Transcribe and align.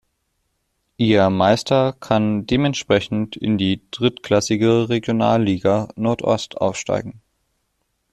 Ihr 0.97 1.29
Meister 1.29 1.93
kann 1.93 2.47
dementsprechend 2.47 3.35
in 3.35 3.59
die 3.59 3.83
drittklassige 3.91 4.89
Regionalliga 4.89 5.89
Nordost 5.95 6.57
aufsteigen. 6.57 7.21